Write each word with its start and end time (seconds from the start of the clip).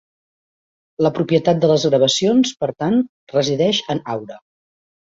La 1.07 1.11
propietat 1.17 1.61
de 1.65 1.69
les 1.73 1.85
gravacions, 1.91 2.55
per 2.65 2.73
tant, 2.81 2.99
resideix 3.39 3.87
en 3.97 4.07
Aura. 4.17 4.43